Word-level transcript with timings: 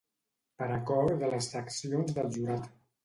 Per 0.61 0.69
acord 0.77 1.13
de 1.25 1.29
les 1.33 1.49
seccions 1.57 2.15
del 2.17 2.33
Jurat. 2.39 2.67